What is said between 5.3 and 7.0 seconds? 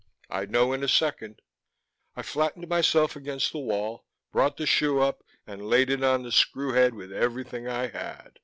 and laid it on the screw head